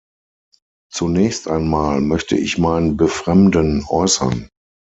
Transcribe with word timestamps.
Zunächst 0.91 1.47
einmal, 1.47 2.01
möchte 2.01 2.35
ich 2.35 2.57
mein 2.57 2.97
Befremden 2.97 3.85
äußern. 3.87 4.49